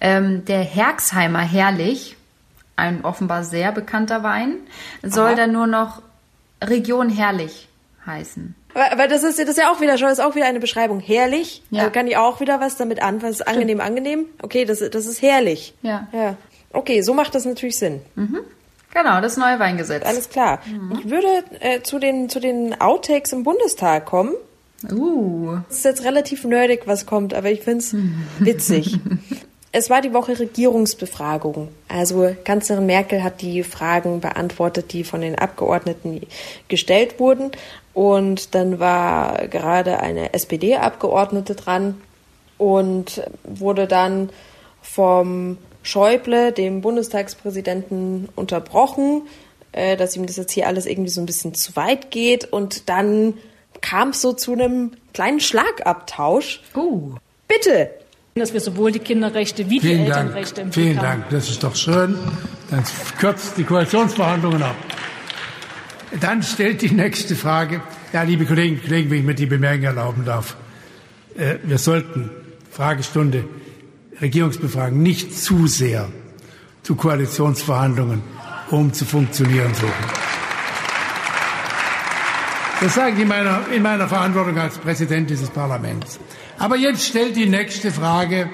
Ähm, 0.00 0.44
der 0.44 0.60
Herxheimer 0.60 1.40
Herrlich, 1.40 2.16
ein 2.74 3.04
offenbar 3.04 3.44
sehr 3.44 3.70
bekannter 3.72 4.22
Wein, 4.24 4.56
soll 5.02 5.28
Aha. 5.28 5.34
dann 5.36 5.52
nur 5.52 5.68
noch 5.68 6.02
Region 6.62 7.08
Herrlich 7.08 7.68
heißen. 8.06 8.54
aber, 8.74 9.08
das 9.08 9.22
ist 9.22 9.38
das 9.38 9.48
ist 9.48 9.58
ja 9.58 9.70
auch 9.72 9.80
wieder 9.80 9.98
schon 9.98 10.08
ist 10.10 10.20
auch 10.20 10.34
wieder 10.34 10.46
eine 10.46 10.60
Beschreibung. 10.60 11.00
Herrlich. 11.00 11.62
Ja. 11.70 11.80
Also 11.80 11.92
kann 11.92 12.06
ich 12.06 12.16
auch 12.16 12.40
wieder 12.40 12.60
was 12.60 12.76
damit 12.76 13.02
anfangen. 13.02 13.32
Das 13.32 13.40
ist 13.40 13.48
angenehm, 13.48 13.80
angenehm. 13.80 14.26
Okay, 14.42 14.64
das, 14.64 14.78
das 14.78 15.06
ist 15.06 15.22
herrlich. 15.22 15.74
Ja. 15.82 16.08
Ja. 16.12 16.36
Okay, 16.72 17.02
so 17.02 17.14
macht 17.14 17.34
das 17.34 17.44
natürlich 17.44 17.78
Sinn. 17.78 18.00
Genau, 18.94 19.20
das 19.20 19.36
neue 19.36 19.58
Weingesetz. 19.58 20.04
Alles 20.04 20.28
klar. 20.28 20.60
Ich 20.98 21.10
würde 21.10 21.26
äh, 21.60 21.82
zu 21.82 21.98
den 21.98 22.28
zu 22.28 22.40
den 22.40 22.80
Outtakes 22.80 23.32
im 23.32 23.42
Bundestag 23.42 24.06
kommen. 24.06 24.32
Uh, 24.90 25.58
Es 25.70 25.78
ist 25.78 25.84
jetzt 25.84 26.04
relativ 26.04 26.44
nerdig, 26.44 26.82
was 26.86 27.06
kommt, 27.06 27.32
aber 27.34 27.50
ich 27.50 27.62
find's 27.62 27.94
witzig. 28.38 28.98
Es 29.78 29.90
war 29.90 30.00
die 30.00 30.14
Woche 30.14 30.38
Regierungsbefragung. 30.38 31.68
Also 31.86 32.34
Kanzlerin 32.44 32.86
Merkel 32.86 33.22
hat 33.22 33.42
die 33.42 33.62
Fragen 33.62 34.22
beantwortet, 34.22 34.94
die 34.94 35.04
von 35.04 35.20
den 35.20 35.34
Abgeordneten 35.34 36.22
gestellt 36.68 37.20
wurden. 37.20 37.50
Und 37.96 38.54
dann 38.54 38.78
war 38.78 39.48
gerade 39.48 40.00
eine 40.00 40.34
SPD-Abgeordnete 40.34 41.54
dran 41.54 41.98
und 42.58 43.22
wurde 43.42 43.86
dann 43.86 44.28
vom 44.82 45.56
Schäuble, 45.82 46.52
dem 46.52 46.82
Bundestagspräsidenten, 46.82 48.28
unterbrochen, 48.36 49.22
äh, 49.72 49.96
dass 49.96 50.14
ihm 50.14 50.26
das 50.26 50.36
jetzt 50.36 50.52
hier 50.52 50.66
alles 50.66 50.84
irgendwie 50.84 51.08
so 51.08 51.22
ein 51.22 51.26
bisschen 51.26 51.54
zu 51.54 51.74
weit 51.74 52.10
geht. 52.10 52.44
Und 52.52 52.90
dann 52.90 53.32
kam 53.80 54.10
es 54.10 54.20
so 54.20 54.34
zu 54.34 54.52
einem 54.52 54.90
kleinen 55.14 55.40
Schlagabtausch. 55.40 56.60
uh. 56.74 57.14
Bitte. 57.48 57.88
dass 58.34 58.52
wir 58.52 58.60
sowohl 58.60 58.92
die 58.92 58.98
Kinderrechte 58.98 59.70
wie 59.70 59.78
die 59.78 59.88
Vielen 59.88 60.06
Dank. 60.06 60.18
Elternrechte 60.18 60.60
im 60.60 60.72
Vielen. 60.72 60.98
Dank. 60.98 61.30
Das 61.30 61.48
ist 61.48 61.64
doch 61.64 61.74
schön. 61.74 62.18
Dann 62.70 62.84
kürzt 63.18 63.56
die 63.56 63.64
Koalitionsverhandlungen 63.64 64.62
ab. 64.62 64.76
Dann 66.20 66.42
stellt 66.42 66.82
die 66.82 66.90
nächste 66.90 67.34
Frage. 67.34 67.80
Ja, 68.12 68.22
liebe 68.22 68.46
Kolleginnen 68.46 68.78
und 68.78 68.84
Kollegen, 68.84 69.10
wenn 69.10 69.18
ich 69.18 69.24
mir 69.24 69.34
die 69.34 69.46
Bemerkung 69.46 69.84
erlauben 69.84 70.24
darf. 70.24 70.56
Äh, 71.36 71.56
Wir 71.64 71.78
sollten 71.78 72.30
Fragestunde 72.70 73.44
Regierungsbefragung 74.20 75.02
nicht 75.02 75.36
zu 75.36 75.66
sehr 75.66 76.08
zu 76.82 76.94
Koalitionsverhandlungen, 76.94 78.22
um 78.70 78.92
zu 78.92 79.04
funktionieren 79.04 79.74
suchen. 79.74 79.92
Das 82.80 82.94
sage 82.94 83.14
ich 83.16 83.22
in 83.22 83.28
meiner, 83.28 83.60
in 83.74 83.82
meiner 83.82 84.06
Verantwortung 84.06 84.58
als 84.58 84.78
Präsident 84.78 85.28
dieses 85.30 85.50
Parlaments. 85.50 86.20
Aber 86.58 86.76
jetzt 86.76 87.04
stellt 87.04 87.34
die 87.34 87.46
nächste 87.46 87.90
Frage, 87.90 88.48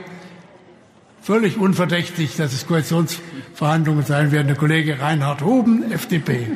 völlig 1.20 1.58
unverdächtig, 1.58 2.36
dass 2.36 2.52
es 2.52 2.66
Koalitionsverhandlungen 2.66 4.04
sein 4.04 4.32
werden, 4.32 4.46
der 4.46 4.56
Kollege 4.56 5.00
Reinhard 5.00 5.42
Huben, 5.42 5.90
FDP. 5.92 6.46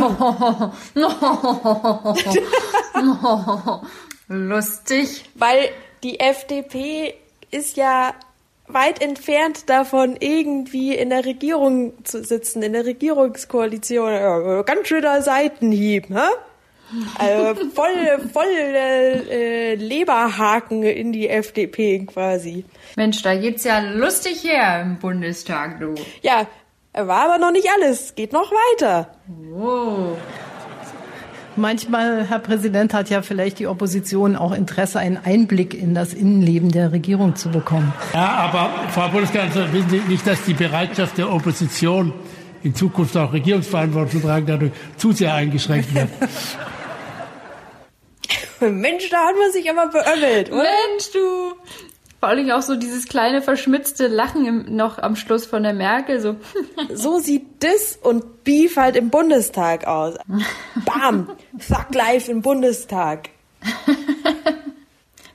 Bam! 0.00 0.72
Lustig. 4.28 5.24
Weil 5.34 5.68
die 6.02 6.20
FDP 6.20 7.14
ist 7.50 7.76
ja 7.76 8.14
weit 8.66 9.02
entfernt 9.02 9.68
davon, 9.68 10.16
irgendwie 10.18 10.94
in 10.94 11.10
der 11.10 11.24
Regierung 11.24 12.04
zu 12.04 12.24
sitzen, 12.24 12.62
in 12.62 12.72
der 12.72 12.86
Regierungskoalition. 12.86 14.64
Ganz 14.64 14.88
schöner 14.88 15.22
Seitenhieb, 15.22 16.08
hä? 16.08 16.28
Also 17.18 17.68
voll, 17.70 18.28
voll 18.32 18.46
äh, 18.46 19.74
Leberhaken 19.74 20.82
in 20.82 21.12
die 21.12 21.28
FDP 21.28 22.06
quasi. 22.06 22.64
Mensch, 22.96 23.22
da 23.22 23.34
geht's 23.34 23.64
ja 23.64 23.80
lustig 23.80 24.44
her 24.44 24.82
im 24.82 24.98
Bundestag, 24.98 25.80
du. 25.80 25.94
Ja, 26.22 26.46
war 26.94 27.24
aber 27.24 27.38
noch 27.38 27.50
nicht 27.50 27.68
alles. 27.76 28.14
Geht 28.14 28.32
noch 28.32 28.50
weiter. 28.50 29.08
Wow. 29.26 30.16
Manchmal, 31.56 32.26
Herr 32.28 32.40
Präsident, 32.40 32.92
hat 32.94 33.10
ja 33.10 33.22
vielleicht 33.22 33.60
die 33.60 33.68
Opposition 33.68 34.34
auch 34.34 34.52
Interesse, 34.52 34.98
einen 34.98 35.18
Einblick 35.18 35.72
in 35.72 35.94
das 35.94 36.12
Innenleben 36.12 36.72
der 36.72 36.90
Regierung 36.90 37.36
zu 37.36 37.50
bekommen. 37.50 37.92
Ja, 38.12 38.26
aber 38.28 38.70
Frau 38.90 39.08
Bundeskanzlerin, 39.08 39.72
wissen 39.72 39.90
Sie 39.90 39.98
nicht, 40.08 40.26
dass 40.26 40.44
die 40.44 40.54
Bereitschaft 40.54 41.16
der 41.18 41.32
Opposition 41.32 42.12
in 42.64 42.74
Zukunft 42.74 43.16
auch 43.16 43.32
Regierungsverantwortung 43.32 44.20
zu 44.20 44.26
tragen 44.26 44.46
dadurch 44.46 44.72
zu 44.96 45.12
sehr 45.12 45.34
eingeschränkt 45.34 45.94
wird? 45.94 46.08
Mensch, 48.72 49.10
da 49.10 49.26
hat 49.28 49.36
man 49.38 49.52
sich 49.52 49.70
aber 49.70 49.88
beömmelt, 49.88 50.50
oder? 50.50 50.62
Mensch, 50.62 51.12
du. 51.12 51.52
Vor 52.24 52.30
allem 52.30 52.50
auch 52.52 52.62
so 52.62 52.74
dieses 52.74 53.06
kleine 53.06 53.42
verschmitzte 53.42 54.06
Lachen 54.06 54.46
im, 54.46 54.76
noch 54.76 54.96
am 54.96 55.14
Schluss 55.14 55.44
von 55.44 55.62
der 55.62 55.74
Merkel, 55.74 56.20
so. 56.20 56.36
So 56.94 57.18
sieht 57.18 57.62
Dis 57.62 57.98
und 58.02 58.44
Beef 58.44 58.78
halt 58.78 58.96
im 58.96 59.10
Bundestag 59.10 59.86
aus. 59.86 60.14
Bam! 60.86 61.28
Fuck 61.58 61.94
live 61.94 62.30
im 62.30 62.40
Bundestag. 62.40 63.28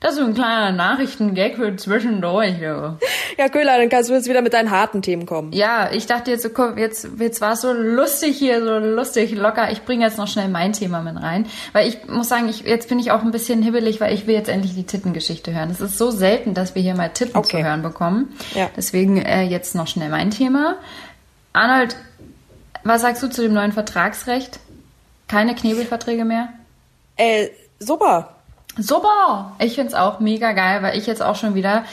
Das 0.02 0.12
ist 0.14 0.20
so 0.20 0.26
ein 0.26 0.34
kleiner 0.34 0.72
Nachrichtengag 0.72 1.56
für 1.56 1.76
zwischendurch, 1.76 2.60
ja. 2.60 2.98
Ja, 3.38 3.48
Köhler, 3.48 3.78
dann 3.78 3.88
kannst 3.88 4.10
du 4.10 4.14
jetzt 4.14 4.28
wieder 4.28 4.42
mit 4.42 4.54
deinen 4.54 4.70
harten 4.70 5.02
Themen 5.02 5.26
kommen. 5.26 5.54
Ja, 5.54 5.92
ich 5.94 6.08
dachte 6.08 6.30
jetzt, 6.32 6.54
komm, 6.54 6.78
jetzt, 6.78 7.08
jetzt 7.20 7.40
war 7.40 7.54
es 7.54 7.62
so 7.62 7.72
lustig 7.72 8.38
hier, 8.38 8.62
so 8.62 8.80
lustig, 8.80 9.32
locker. 9.34 9.72
Ich 9.72 9.84
bringe 9.84 10.04
jetzt 10.06 10.18
noch 10.18 10.28
schnell 10.28 10.50
mein 10.50 10.74
Thema 10.74 11.02
mit 11.02 11.16
rein. 11.22 11.46
Weil 11.72 11.88
ich 11.88 12.06
muss 12.08 12.28
sagen, 12.28 12.50
ich, 12.50 12.62
jetzt 12.62 12.90
bin 12.90 13.00
ich 13.00 13.12
auch 13.12 13.22
ein 13.22 13.32
bisschen 13.32 13.62
hibbelig, 13.62 14.02
weil 14.02 14.14
ich 14.14 14.28
will 14.28 14.36
jetzt 14.36 14.50
endlich 14.50 14.76
die 14.76 14.84
Tittengeschichte 14.86 15.54
hören. 15.54 15.70
Es 15.70 15.80
ist 15.80 15.98
so 15.98 16.12
selten, 16.12 16.54
dass 16.54 16.76
wir 16.76 16.82
hier 16.82 16.96
mal 16.96 17.10
Titten 17.10 17.38
Okay. 17.38 17.60
zu 17.60 17.64
hören 17.64 17.82
bekommen. 17.82 18.36
Ja. 18.56 18.70
Deswegen 18.76 19.22
äh, 19.22 19.44
jetzt 19.44 19.74
noch 19.74 19.88
schnell 19.88 20.10
mein 20.10 20.32
Thema. 20.32 20.76
Arnold, 21.54 21.96
was 22.84 23.02
sagst 23.02 23.24
du 23.24 23.30
zu 23.30 23.42
dem 23.42 23.54
neuen 23.54 23.72
Vertragsrecht? 23.72 24.60
Keine 25.30 25.56
Knebelverträge 25.56 26.26
mehr? 26.26 26.50
Äh, 27.16 27.50
super. 27.80 28.36
Super! 28.82 29.54
Ich 29.60 29.76
find's 29.76 29.94
auch 29.94 30.20
mega 30.20 30.54
geil, 30.54 30.82
weil 30.82 30.98
ich 30.98 31.06
jetzt 31.06 31.22
auch 31.22 31.36
schon 31.36 31.54
wieder. 31.56 31.84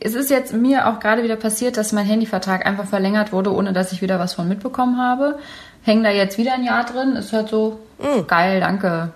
Es 0.00 0.14
ist 0.14 0.30
jetzt 0.30 0.52
mir 0.52 0.88
auch 0.88 0.98
gerade 1.00 1.22
wieder 1.22 1.36
passiert, 1.36 1.76
dass 1.76 1.92
mein 1.92 2.06
Handyvertrag 2.06 2.64
einfach 2.66 2.86
verlängert 2.86 3.32
wurde, 3.32 3.52
ohne 3.52 3.72
dass 3.72 3.92
ich 3.92 4.00
wieder 4.02 4.18
was 4.18 4.34
von 4.34 4.48
mitbekommen 4.48 4.98
habe. 4.98 5.38
Hängen 5.82 6.04
da 6.04 6.10
jetzt 6.10 6.38
wieder 6.38 6.54
ein 6.54 6.64
Jahr 6.64 6.84
drin. 6.84 7.16
Ist 7.16 7.32
halt 7.32 7.48
so 7.48 7.80
geil, 8.28 8.60
danke. 8.60 9.12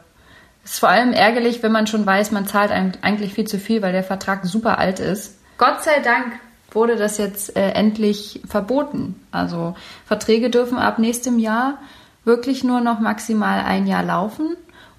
Ist 0.65 0.81
vor 0.81 0.89
allem 0.89 1.13
ärgerlich, 1.13 1.63
wenn 1.63 1.73
man 1.73 1.87
schon 1.87 2.05
weiß, 2.05 2.33
man 2.33 2.47
zahlt 2.47 2.73
eig- 2.73 2.99
eigentlich 3.03 3.33
viel 3.35 3.47
zu 3.47 3.59
viel, 3.59 3.83
weil 3.83 3.93
der 3.93 4.03
Vertrag 4.05 4.45
super 4.45 4.79
alt 4.79 4.99
ist. 4.99 5.39
Gott 5.59 5.85
sei 5.85 6.01
Dank 6.01 6.33
wurde 6.73 6.97
das 6.97 7.17
jetzt 7.19 7.57
äh, 7.57 7.71
endlich 7.71 8.41
verboten. 8.47 9.15
Also 9.31 9.75
Verträge 10.07 10.51
dürfen 10.51 10.77
ab 10.77 10.99
nächstem 10.99 11.39
Jahr 11.39 11.79
wirklich 12.25 12.65
nur 12.65 12.81
noch 12.81 12.99
maximal 12.99 13.61
ein 13.65 13.87
Jahr 13.87 14.03
laufen. 14.03 14.57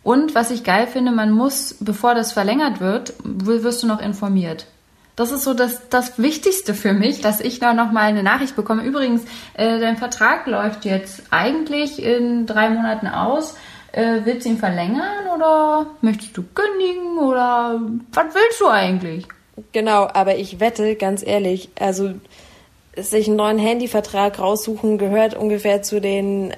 Und 0.08 0.36
was 0.36 0.52
ich 0.52 0.64
geil 0.64 0.88
finde, 0.88 1.12
man 1.12 1.32
muss, 1.32 1.76
bevor 1.82 2.16
das 2.16 2.32
verlängert 2.32 2.80
wird, 2.80 3.14
wirst 3.26 3.84
du 3.84 3.88
noch 3.88 4.02
informiert. 4.02 4.66
Das 5.18 5.34
ist 5.34 5.44
so 5.44 5.54
das, 5.54 5.90
das 5.90 6.18
Wichtigste 6.18 6.74
für 6.74 6.94
mich, 6.94 7.20
dass 7.20 7.42
ich 7.42 7.60
da 7.60 7.74
noch 7.74 7.92
mal 7.92 8.04
eine 8.04 8.24
Nachricht 8.24 8.56
bekomme. 8.56 8.86
Übrigens, 8.86 9.24
äh, 9.56 9.82
dein 9.82 9.98
Vertrag 9.98 10.48
läuft 10.48 10.86
jetzt 10.86 11.24
eigentlich 11.32 12.02
in 12.02 12.46
drei 12.46 12.70
Monaten 12.70 13.08
aus. 13.08 13.56
Äh, 13.92 14.22
willst 14.24 14.46
du 14.46 14.52
ihn 14.52 14.58
verlängern 14.58 15.28
oder 15.36 15.88
möchtest 16.00 16.38
du 16.38 16.44
kündigen 16.56 17.18
oder 17.18 17.82
was 18.14 18.34
willst 18.34 18.62
du 18.62 18.68
eigentlich? 18.68 19.28
Genau, 19.74 20.08
aber 20.14 20.38
ich 20.38 20.62
wette, 20.62 20.96
ganz 20.96 21.22
ehrlich, 21.22 21.68
also 21.78 22.14
sich 22.96 23.28
einen 23.28 23.36
neuen 23.36 23.60
Handyvertrag 23.60 24.40
raussuchen 24.40 24.98
gehört 24.98 25.36
ungefähr 25.36 25.82
zu 25.82 26.02
den, 26.02 26.54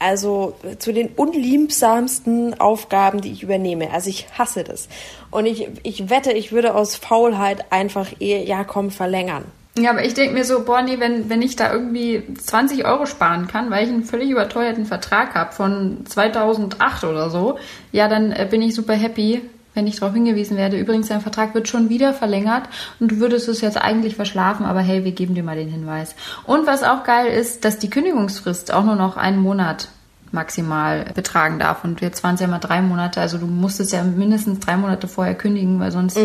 also 0.00 0.54
zu 0.78 0.92
den 0.92 1.08
unliebsamsten 1.08 2.58
Aufgaben, 2.58 3.20
die 3.20 3.30
ich 3.30 3.42
übernehme. 3.42 3.92
Also 3.92 4.10
ich 4.10 4.26
hasse 4.36 4.64
das. 4.64 4.88
Und 5.30 5.46
ich, 5.46 5.68
ich 5.84 6.10
wette, 6.10 6.32
ich 6.32 6.50
würde 6.50 6.74
aus 6.74 6.96
Faulheit 6.96 7.70
einfach 7.70 8.08
eher, 8.18 8.42
ja 8.42 8.64
komm, 8.64 8.90
verlängern. 8.90 9.44
Ja, 9.78 9.90
aber 9.90 10.04
ich 10.04 10.14
denke 10.14 10.34
mir 10.34 10.44
so, 10.44 10.64
boah, 10.64 10.82
nee, 10.82 10.98
wenn, 10.98 11.30
wenn 11.30 11.42
ich 11.42 11.54
da 11.54 11.72
irgendwie 11.72 12.22
20 12.34 12.84
Euro 12.84 13.06
sparen 13.06 13.46
kann, 13.46 13.70
weil 13.70 13.84
ich 13.84 13.90
einen 13.90 14.04
völlig 14.04 14.30
überteuerten 14.30 14.84
Vertrag 14.84 15.34
habe 15.34 15.52
von 15.52 16.04
2008 16.06 17.04
oder 17.04 17.30
so, 17.30 17.58
ja, 17.92 18.08
dann 18.08 18.32
äh, 18.32 18.48
bin 18.50 18.62
ich 18.62 18.74
super 18.74 18.94
happy, 18.94 19.42
wenn 19.74 19.86
ich 19.86 20.00
darauf 20.00 20.14
hingewiesen 20.14 20.56
werde. 20.56 20.78
Übrigens, 20.78 21.08
dein 21.08 21.20
Vertrag 21.20 21.54
wird 21.54 21.68
schon 21.68 21.88
wieder 21.88 22.12
verlängert 22.12 22.64
und 22.98 23.12
du 23.12 23.18
würdest 23.18 23.48
es 23.48 23.60
jetzt 23.60 23.76
eigentlich 23.76 24.16
verschlafen, 24.16 24.66
aber 24.66 24.80
hey, 24.80 25.04
wir 25.04 25.12
geben 25.12 25.34
dir 25.34 25.42
mal 25.42 25.56
den 25.56 25.68
Hinweis. 25.68 26.14
Und 26.44 26.66
was 26.66 26.82
auch 26.82 27.04
geil 27.04 27.26
ist, 27.26 27.64
dass 27.64 27.78
die 27.78 27.90
Kündigungsfrist 27.90 28.72
auch 28.72 28.84
nur 28.84 28.96
noch 28.96 29.16
einen 29.16 29.38
Monat 29.38 29.88
maximal 30.32 31.06
betragen 31.14 31.58
darf. 31.58 31.84
Und 31.84 32.00
jetzt 32.00 32.22
waren 32.22 32.34
es 32.34 32.40
ja 32.40 32.46
mal 32.46 32.58
drei 32.58 32.82
Monate, 32.82 33.20
also 33.20 33.38
du 33.38 33.46
musstest 33.46 33.92
ja 33.92 34.02
mindestens 34.02 34.60
drei 34.60 34.76
Monate 34.76 35.08
vorher 35.08 35.34
kündigen, 35.34 35.80
weil 35.80 35.92
sonst 35.92 36.18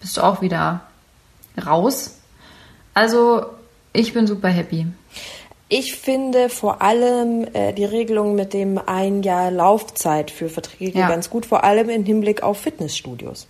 bist 0.00 0.16
du 0.16 0.22
auch 0.22 0.42
wieder 0.42 0.82
raus. 1.64 2.18
Also, 2.94 3.46
ich 3.92 4.12
bin 4.12 4.26
super 4.26 4.48
happy. 4.48 4.86
Ich 5.68 5.96
finde 5.96 6.48
vor 6.48 6.80
allem 6.80 7.46
äh, 7.52 7.72
die 7.74 7.84
Regelung 7.84 8.34
mit 8.34 8.54
dem 8.54 8.80
ein 8.86 9.22
Jahr 9.22 9.50
Laufzeit 9.50 10.30
für 10.30 10.48
Verträge 10.48 10.98
Ja. 10.98 11.08
ganz 11.08 11.28
gut, 11.28 11.44
vor 11.44 11.62
allem 11.64 11.90
im 11.90 12.04
Hinblick 12.04 12.42
auf 12.42 12.58
Fitnessstudios. 12.60 13.46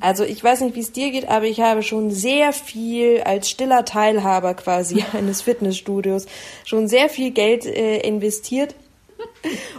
Also 0.00 0.24
ich 0.24 0.42
weiß 0.42 0.62
nicht, 0.62 0.74
wie 0.74 0.80
es 0.80 0.92
dir 0.92 1.10
geht, 1.10 1.28
aber 1.28 1.44
ich 1.44 1.60
habe 1.60 1.82
schon 1.82 2.10
sehr 2.10 2.54
viel 2.54 3.20
als 3.26 3.50
stiller 3.50 3.84
Teilhaber 3.84 4.54
quasi 4.54 5.04
eines 5.12 5.42
Fitnessstudios 5.42 6.24
schon 6.64 6.88
sehr 6.88 7.10
viel 7.10 7.30
Geld 7.30 7.66
äh, 7.66 7.98
investiert. 7.98 8.74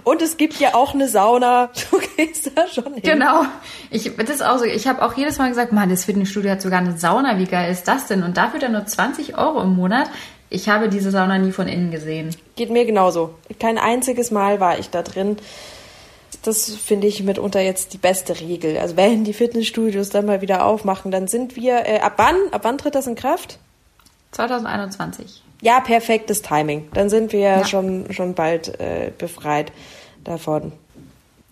Und 0.03 0.21
es 0.21 0.37
gibt 0.37 0.59
ja 0.59 0.75
auch 0.75 0.93
eine 0.93 1.07
Sauna. 1.07 1.71
Du 1.91 1.99
gehst 2.15 2.51
da 2.55 2.67
schon 2.67 2.93
hin. 2.93 3.01
Genau. 3.03 3.41
Ich, 3.89 4.15
das 4.15 4.29
ist 4.29 4.43
auch 4.43 4.57
so. 4.59 4.65
Ich 4.65 4.87
habe 4.87 5.03
auch 5.03 5.17
jedes 5.17 5.37
Mal 5.39 5.49
gesagt, 5.49 5.71
Mann, 5.73 5.89
das 5.89 6.05
Fitnessstudio 6.05 6.51
hat 6.51 6.61
sogar 6.61 6.79
eine 6.79 6.97
Sauna. 6.97 7.37
Wie 7.39 7.45
geil 7.45 7.71
ist 7.71 7.87
das 7.87 8.07
denn? 8.07 8.23
Und 8.23 8.37
dafür 8.37 8.59
dann 8.59 8.71
nur 8.71 8.85
20 8.85 9.37
Euro 9.37 9.61
im 9.61 9.75
Monat. 9.75 10.09
Ich 10.55 10.69
habe 10.69 10.87
diese 10.87 11.11
Sauna 11.11 11.37
nie 11.37 11.51
von 11.51 11.67
innen 11.67 11.91
gesehen. 11.91 12.33
Geht 12.55 12.69
mir 12.69 12.85
genauso. 12.85 13.35
Kein 13.59 13.77
einziges 13.77 14.31
Mal 14.31 14.61
war 14.61 14.79
ich 14.79 14.89
da 14.89 15.01
drin. 15.01 15.35
Das 16.43 16.73
finde 16.75 17.07
ich 17.07 17.21
mitunter 17.23 17.59
jetzt 17.59 17.91
die 17.93 17.97
beste 17.97 18.39
Regel. 18.39 18.77
Also 18.77 18.95
wenn 18.95 19.25
die 19.25 19.33
Fitnessstudios 19.33 20.09
dann 20.11 20.25
mal 20.25 20.39
wieder 20.39 20.65
aufmachen, 20.65 21.11
dann 21.11 21.27
sind 21.27 21.55
wir. 21.57 21.85
Äh, 21.85 21.99
ab 21.99 22.13
wann? 22.17 22.35
Ab 22.51 22.61
wann 22.63 22.77
tritt 22.77 22.95
das 22.95 23.05
in 23.07 23.15
Kraft? 23.15 23.59
2021. 24.31 25.41
Ja, 25.61 25.79
perfektes 25.81 26.41
Timing. 26.41 26.87
Dann 26.93 27.09
sind 27.09 27.33
wir 27.33 27.39
Ja. 27.39 27.65
schon 27.65 28.11
schon 28.13 28.33
bald 28.33 28.79
äh, 28.79 29.11
befreit 29.17 29.71
davon. 30.23 30.71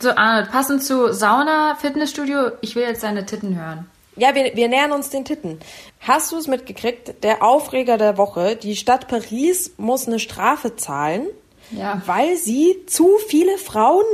So, 0.02 0.12
Arnold, 0.12 0.52
passend 0.52 0.84
zu 0.84 1.14
Sauna, 1.14 1.76
Fitnessstudio, 1.80 2.52
ich 2.62 2.76
will 2.76 2.84
jetzt 2.84 3.04
deine 3.04 3.26
Titten 3.26 3.56
hören. 3.60 3.86
Ja, 4.16 4.36
wir, 4.36 4.56
wir 4.56 4.68
nähern 4.68 4.92
uns 4.92 5.10
den 5.10 5.26
Titten. 5.26 5.60
Hast 6.00 6.32
du 6.32 6.38
es 6.38 6.48
mitgekriegt? 6.48 7.24
Der 7.24 7.42
Aufreger 7.44 7.98
der 7.98 8.18
Woche. 8.18 8.56
Die 8.56 8.76
Stadt 8.76 9.08
Paris 9.08 9.74
muss 9.78 10.08
eine 10.08 10.20
Strafe 10.20 10.76
zahlen, 10.76 11.28
Ja. 11.72 12.02
weil 12.06 12.36
sie 12.38 12.86
zu 12.86 13.18
viele 13.28 13.58
Frauen 13.58 14.06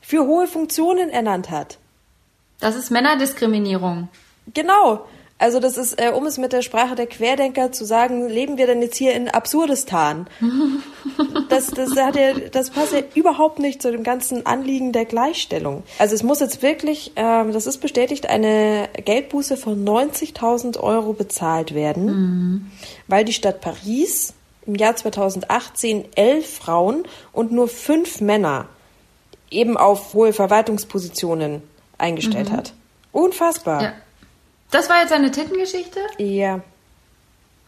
für 0.00 0.26
hohe 0.26 0.46
Funktionen 0.46 1.10
ernannt 1.10 1.50
hat. 1.50 1.78
Das 2.60 2.76
ist 2.76 2.90
Männerdiskriminierung. 2.90 4.08
Genau. 4.52 5.04
Also 5.38 5.58
das 5.58 5.76
ist, 5.76 6.00
äh, 6.00 6.10
um 6.10 6.26
es 6.26 6.38
mit 6.38 6.52
der 6.52 6.62
Sprache 6.62 6.94
der 6.94 7.06
Querdenker 7.06 7.72
zu 7.72 7.84
sagen, 7.84 8.28
leben 8.28 8.56
wir 8.56 8.66
denn 8.66 8.80
jetzt 8.82 8.96
hier 8.96 9.14
in 9.14 9.28
Absurdistan? 9.28 10.26
Das, 11.50 11.66
das, 11.66 11.94
hat 11.96 12.16
ja, 12.16 12.32
das 12.50 12.70
passt 12.70 12.92
ja 12.92 13.00
überhaupt 13.14 13.60
nicht 13.60 13.80
zu 13.80 13.92
dem 13.92 14.02
ganzen 14.02 14.46
Anliegen 14.46 14.92
der 14.92 15.04
Gleichstellung. 15.04 15.84
Also 15.98 16.14
es 16.16 16.24
muss 16.24 16.40
jetzt 16.40 16.62
wirklich, 16.62 17.12
ähm, 17.14 17.52
das 17.52 17.66
ist 17.66 17.78
bestätigt, 17.78 18.28
eine 18.28 18.88
Geldbuße 19.04 19.56
von 19.56 19.84
90.000 19.84 20.80
Euro 20.80 21.12
bezahlt 21.12 21.74
werden, 21.74 22.72
weil 23.06 23.24
die 23.24 23.32
Stadt 23.32 23.60
Paris 23.60 24.34
im 24.66 24.74
Jahr 24.74 24.96
2018 24.96 26.06
elf 26.16 26.56
Frauen 26.56 27.04
und 27.32 27.52
nur 27.52 27.68
fünf 27.68 28.20
Männer 28.20 28.66
eben 29.50 29.76
auf 29.76 30.14
hohe 30.14 30.32
Verwaltungspositionen 30.32 31.62
eingestellt 31.98 32.50
hat. 32.50 32.72
Unfassbar. 33.12 33.82
Ja. 33.82 33.92
Das 34.70 34.88
war 34.88 35.00
jetzt 35.00 35.12
eine 35.12 35.30
Tittengeschichte? 35.30 36.00
ja. 36.18 36.60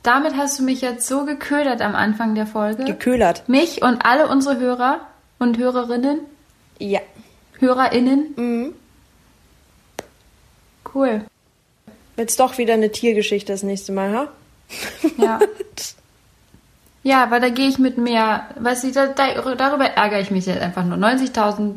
Damit 0.03 0.37
hast 0.37 0.61
du 0.61 0.62
mich 0.62 0.83
jetzt 0.83 1.09
so 1.09 1.25
geködert 1.25 1.81
am 1.81 1.97
Anfang 1.97 2.37
der 2.37 2.47
Folge. 2.47 2.85
Geköhlert. 2.85 3.49
mich 3.49 3.83
und 3.83 4.07
alle 4.07 4.29
unsere 4.29 4.57
Hörer 4.61 5.00
und 5.41 5.59
Hörerinnen, 5.59 6.21
Ja. 6.79 7.00
HörerInnen. 7.59 8.35
Mhm. 8.37 8.75
Cool. 10.95 11.25
Jetzt 12.17 12.38
doch 12.38 12.57
wieder 12.57 12.75
eine 12.75 12.93
Tiergeschichte 12.93 13.53
das 13.53 13.65
nächste 13.65 13.91
Mal, 13.91 14.12
ha? 14.17 14.29
Ja. 15.19 15.41
ja, 17.03 17.31
weil 17.33 17.41
da 17.41 17.49
gehe 17.49 17.69
ich 17.69 17.81
mit 17.81 17.99
mehr, 17.99 18.47
weißt 18.61 18.85
du, 18.85 18.93
da, 18.93 19.07
da, 19.09 19.55
darüber 19.57 19.87
ärgere 19.87 20.21
ich 20.21 20.31
mich 20.31 20.47
jetzt 20.47 20.62
einfach 20.62 20.85
nur. 20.85 20.99
90.000 20.99 21.75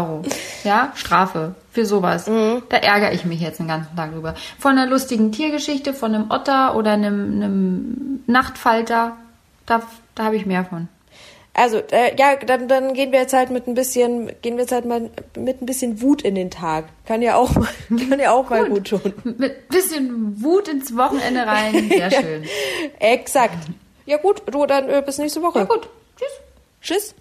Euro, 0.00 0.22
ja, 0.64 0.92
Strafe 0.94 1.54
für 1.70 1.86
sowas. 1.86 2.26
Da 2.68 2.76
ärgere 2.76 3.12
ich 3.12 3.24
mich 3.24 3.40
jetzt 3.40 3.58
den 3.58 3.68
ganzen 3.68 3.96
Tag 3.96 4.12
drüber. 4.12 4.34
Von 4.58 4.72
einer 4.72 4.86
lustigen 4.86 5.32
Tiergeschichte, 5.32 5.94
von 5.94 6.14
einem 6.14 6.30
Otter 6.30 6.76
oder 6.76 6.92
einem, 6.92 7.42
einem 7.42 8.22
Nachtfalter, 8.26 9.16
da, 9.66 9.82
da 10.14 10.24
habe 10.24 10.36
ich 10.36 10.46
mehr 10.46 10.64
von. 10.64 10.88
Also, 11.54 11.78
äh, 11.90 12.16
ja, 12.16 12.36
dann, 12.36 12.66
dann 12.66 12.94
gehen 12.94 13.12
wir 13.12 13.20
jetzt 13.20 13.34
halt 13.34 13.50
mit 13.50 13.66
ein 13.66 13.74
bisschen, 13.74 14.32
gehen 14.40 14.56
wir 14.56 14.62
jetzt 14.62 14.72
halt 14.72 14.86
mal 14.86 15.10
mit 15.36 15.60
ein 15.60 15.66
bisschen 15.66 16.00
Wut 16.00 16.22
in 16.22 16.34
den 16.34 16.50
Tag. 16.50 16.86
Kann 17.06 17.20
ja 17.20 17.36
auch 17.36 17.54
mal, 17.54 17.68
kann 18.08 18.18
ja 18.18 18.32
auch 18.32 18.48
mal 18.48 18.68
gut 18.68 18.88
tun. 18.88 19.12
Mit 19.24 19.68
bisschen 19.68 20.42
Wut 20.42 20.68
ins 20.68 20.96
Wochenende 20.96 21.46
rein, 21.46 21.90
sehr 21.90 22.10
schön. 22.22 22.44
Exakt. 22.98 23.58
Ja 24.06 24.16
gut, 24.16 24.42
du 24.50 24.64
dann 24.64 24.88
äh, 24.88 25.02
bis 25.04 25.18
nächste 25.18 25.42
Woche. 25.42 25.60
Ja 25.60 25.64
gut, 25.66 25.88
tschüss. 26.16 26.40
Tschüss. 26.80 27.14